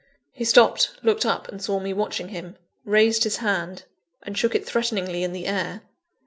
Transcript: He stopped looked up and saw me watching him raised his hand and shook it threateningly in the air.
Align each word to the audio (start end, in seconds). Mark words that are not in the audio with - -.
He 0.31 0.45
stopped 0.45 0.93
looked 1.03 1.27
up 1.27 1.47
and 1.49 1.61
saw 1.61 1.79
me 1.79 1.93
watching 1.93 2.29
him 2.29 2.55
raised 2.85 3.23
his 3.23 3.37
hand 3.37 3.83
and 4.23 4.35
shook 4.35 4.55
it 4.55 4.65
threateningly 4.65 5.21
in 5.23 5.31
the 5.31 5.45
air. 5.45 5.83